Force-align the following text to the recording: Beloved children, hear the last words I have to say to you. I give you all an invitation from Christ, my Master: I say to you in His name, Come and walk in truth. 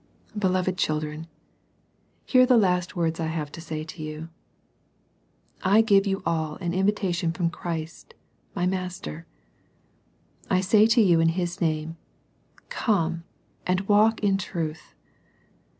Beloved 0.35 0.79
children, 0.79 1.27
hear 2.25 2.47
the 2.47 2.57
last 2.57 2.95
words 2.95 3.19
I 3.19 3.27
have 3.27 3.51
to 3.51 3.61
say 3.61 3.83
to 3.83 4.01
you. 4.01 4.29
I 5.61 5.81
give 5.81 6.07
you 6.07 6.23
all 6.25 6.55
an 6.55 6.73
invitation 6.73 7.31
from 7.31 7.51
Christ, 7.51 8.15
my 8.55 8.65
Master: 8.65 9.27
I 10.49 10.59
say 10.59 10.87
to 10.87 11.01
you 11.03 11.19
in 11.19 11.29
His 11.37 11.61
name, 11.61 11.97
Come 12.69 13.25
and 13.67 13.81
walk 13.81 14.21
in 14.23 14.39
truth. 14.39 14.95